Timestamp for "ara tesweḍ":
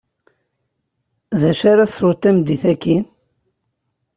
1.71-2.13